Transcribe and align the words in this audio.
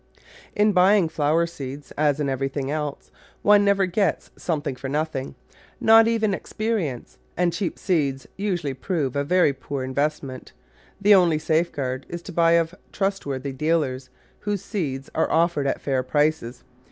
In 0.55 0.71
buying 0.71 1.09
flower 1.09 1.45
seeds, 1.45 1.91
as 1.95 2.19
in 2.19 2.27
everything 2.27 2.71
else, 2.71 3.11
one 3.43 3.63
never 3.63 3.85
gets 3.85 4.31
"something 4.35 4.75
for 4.75 4.89
nothing"— 4.89 5.35
not 5.93 6.07
even 6.07 6.31
experi 6.31 6.85
ence, 6.91 7.19
and 7.37 7.53
cheap 7.53 7.77
seeds 7.77 8.25
usually 8.35 8.73
prove 8.73 9.15
a 9.15 9.23
very 9.23 9.53
poor 9.53 9.83
invest 9.83 10.23
ment; 10.23 10.53
the 10.99 11.13
only 11.13 11.37
safeguard 11.37 12.07
is 12.09 12.23
to 12.23 12.31
buy 12.33 12.53
of 12.53 12.73
trustworthy 12.91 13.51
dealers 13.51 14.09
whose 14.39 14.63
seeds 14.65 15.07
are 15.13 15.29
offered 15.31 15.67
at 15.67 15.79
fair 15.79 16.01
prices. 16.01 16.63